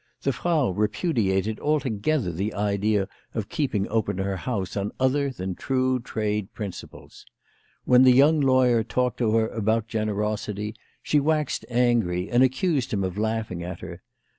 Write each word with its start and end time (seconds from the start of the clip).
The 0.23 0.33
Frau 0.33 0.71
repudiated 0.71 1.59
alto 1.59 1.89
gether 1.91 2.31
the 2.31 2.55
idea 2.55 3.07
of 3.35 3.49
keeping 3.49 3.87
open 3.89 4.17
her 4.17 4.35
house 4.35 4.75
on 4.75 4.91
other 4.99 5.29
than 5.29 5.53
true 5.53 5.99
trade 5.99 6.51
principles. 6.55 7.23
When 7.85 8.01
the 8.01 8.11
young 8.11 8.39
lawyer 8.41 8.83
talked 8.83 9.19
to 9.19 9.33
her 9.35 9.47
about 9.49 9.87
generosity 9.87 10.73
she 11.03 11.19
waxed 11.19 11.65
angry, 11.69 12.31
and 12.31 12.41
accused 12.41 12.91
him 12.91 13.03
of 13.03 13.15
laughing 13.19 13.61
at 13.63 13.81
her. 13.81 14.01